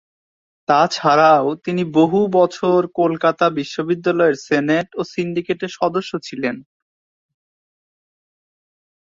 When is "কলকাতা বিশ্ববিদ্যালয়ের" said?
2.95-4.35